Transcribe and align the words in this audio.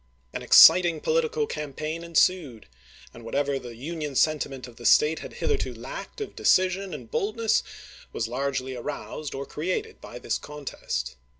An 0.33 0.41
ex 0.41 0.57
citing 0.57 0.99
political 0.99 1.45
campaign 1.45 2.03
ensued, 2.03 2.65
and 3.13 3.23
whatever 3.23 3.59
the 3.59 3.75
Union 3.75 4.15
sentiment 4.15 4.67
of 4.67 4.77
the 4.77 4.85
State 4.87 5.19
had 5.19 5.33
hitherto 5.33 5.75
lacked 5.75 6.19
of 6.21 6.35
decision 6.35 6.91
and 6.91 7.11
boldness 7.11 7.61
was 8.11 8.27
largely 8.27 8.75
aroused 8.75 9.35
or 9.35 9.45
created 9.45 10.01
bv 10.01 10.23
this 10.23 10.39
contest. 10.39 11.17